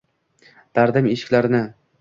Dardim 0.79 1.11
eshiklarini 1.13 1.65